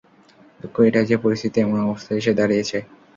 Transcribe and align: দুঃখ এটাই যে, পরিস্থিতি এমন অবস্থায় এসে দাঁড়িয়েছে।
দুঃখ 0.61 0.75
এটাই 0.81 1.05
যে, 1.05 1.15
পরিস্থিতি 1.17 1.57
এমন 1.61 1.77
অবস্থায় 1.85 2.19
এসে 2.19 2.33
দাঁড়িয়েছে। 2.39 2.77